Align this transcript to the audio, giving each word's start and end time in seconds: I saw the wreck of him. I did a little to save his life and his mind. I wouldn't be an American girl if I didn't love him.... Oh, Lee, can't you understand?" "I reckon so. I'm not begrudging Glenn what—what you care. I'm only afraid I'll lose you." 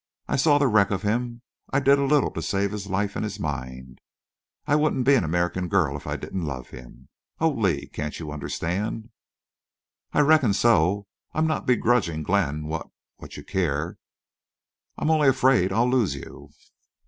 I 0.27 0.35
saw 0.35 0.57
the 0.57 0.65
wreck 0.65 0.89
of 0.89 1.03
him. 1.03 1.43
I 1.71 1.79
did 1.79 1.99
a 1.99 2.05
little 2.05 2.31
to 2.31 2.41
save 2.41 2.71
his 2.71 2.87
life 2.87 3.15
and 3.15 3.23
his 3.23 3.39
mind. 3.39 4.01
I 4.65 4.75
wouldn't 4.75 5.05
be 5.05 5.13
an 5.13 5.23
American 5.23 5.67
girl 5.67 5.95
if 5.95 6.07
I 6.07 6.15
didn't 6.15 6.43
love 6.43 6.71
him.... 6.71 7.09
Oh, 7.39 7.51
Lee, 7.51 7.85
can't 7.85 8.19
you 8.19 8.31
understand?" 8.31 9.11
"I 10.11 10.21
reckon 10.21 10.53
so. 10.53 11.05
I'm 11.33 11.45
not 11.45 11.67
begrudging 11.67 12.23
Glenn 12.23 12.65
what—what 12.65 13.37
you 13.37 13.43
care. 13.43 13.99
I'm 14.97 15.11
only 15.11 15.27
afraid 15.27 15.71
I'll 15.71 15.87
lose 15.87 16.15
you." 16.15 16.49